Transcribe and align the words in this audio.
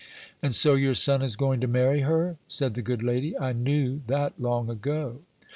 "And 0.41 0.51
so 0.51 0.73
your 0.73 0.95
son 0.95 1.21
is 1.21 1.35
going 1.35 1.59
to 1.61 1.67
marry 1.67 1.99
her?" 1.99 2.37
said 2.47 2.73
the 2.73 2.81
good 2.81 3.03
lady; 3.03 3.37
"I 3.37 3.53
knew 3.53 4.01
that 4.07 4.33
long 4.41 4.67
ago." 4.67 5.19